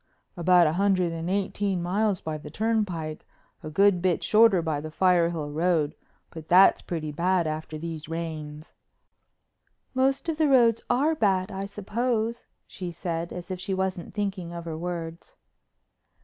"About 0.35 0.65
a 0.65 0.73
hundred 0.73 1.11
and 1.11 1.29
eighteen 1.29 1.79
miles 1.83 2.21
by 2.21 2.39
the 2.39 2.49
turnpike—a 2.49 3.69
good 3.69 4.01
bit 4.01 4.23
shorter 4.23 4.59
by 4.63 4.81
the 4.81 4.89
Firehill 4.89 5.53
Road, 5.53 5.93
but 6.31 6.47
that's 6.47 6.81
pretty 6.81 7.11
bad 7.11 7.45
after 7.45 7.77
these 7.77 8.09
rains. 8.09 8.73
"Most 9.93 10.27
of 10.27 10.39
the 10.39 10.47
roads 10.47 10.81
are 10.89 11.13
bad, 11.13 11.51
I 11.51 11.67
suppose," 11.67 12.47
she 12.65 12.91
said, 12.91 13.31
as 13.31 13.51
if 13.51 13.59
she 13.59 13.75
wasn't 13.75 14.15
thinking 14.15 14.51
of 14.53 14.65
her 14.65 14.75
words. 14.75 15.35